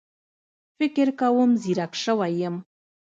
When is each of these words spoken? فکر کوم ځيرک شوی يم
فکر 0.77 1.07
کوم 1.19 1.49
ځيرک 1.61 1.93
شوی 2.03 2.31
يم 2.41 2.55